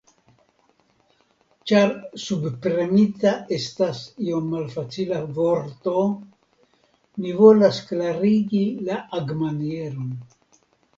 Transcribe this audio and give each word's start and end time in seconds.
Ĉar 1.71 1.91
subpremita 2.23 3.35
estas 3.59 4.01
iom 4.31 4.49
malfacila 4.55 5.21
vorto, 5.37 5.97
mi 7.23 7.39
volas 7.45 7.85
klarigi 7.93 8.67
la 8.91 9.01
agmanieron. 9.21 10.15